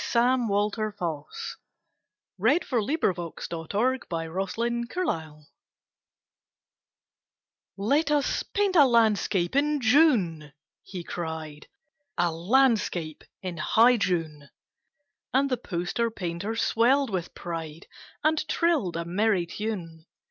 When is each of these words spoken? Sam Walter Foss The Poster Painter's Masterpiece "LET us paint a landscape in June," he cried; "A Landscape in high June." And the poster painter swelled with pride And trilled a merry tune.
Sam 0.03 0.47
Walter 0.47 0.91
Foss 0.91 1.57
The 2.39 2.59
Poster 2.59 2.81
Painter's 2.97 4.47
Masterpiece 4.57 5.45
"LET 7.77 8.09
us 8.09 8.41
paint 8.41 8.75
a 8.75 8.85
landscape 8.87 9.55
in 9.55 9.79
June," 9.79 10.53
he 10.81 11.03
cried; 11.03 11.67
"A 12.17 12.31
Landscape 12.31 13.23
in 13.43 13.57
high 13.57 13.97
June." 13.97 14.49
And 15.35 15.51
the 15.51 15.57
poster 15.57 16.09
painter 16.09 16.55
swelled 16.55 17.11
with 17.11 17.35
pride 17.35 17.85
And 18.23 18.47
trilled 18.47 18.95
a 18.97 19.05
merry 19.05 19.45
tune. 19.45 20.07